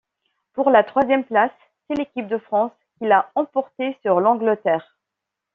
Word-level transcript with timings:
Pour 0.53 0.71
la 0.71 0.83
troisième 0.83 1.23
place, 1.23 1.51
c'est 1.85 1.93
l'équipe 1.93 2.27
de 2.27 2.39
France 2.39 2.71
qui 2.97 3.05
l'a 3.05 3.31
emporté 3.35 3.95
sur 4.01 4.19
l'Angleterre. 4.19 4.97